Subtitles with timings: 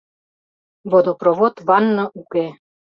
[0.91, 2.45] Водопровод, ванна уке.